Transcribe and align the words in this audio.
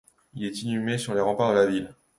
Il 0.33 0.43
est 0.45 0.63
inhumé 0.63 0.97
sur 0.97 1.13
les 1.13 1.21
remparts 1.21 1.51
de 1.53 1.57
la 1.59 1.67
ville. 1.67 1.93